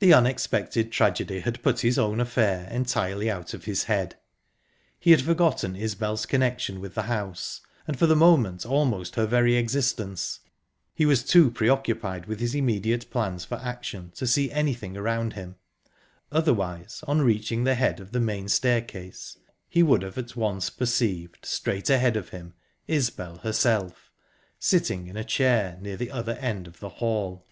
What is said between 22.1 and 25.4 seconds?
of him, Isbel herself, sitting in a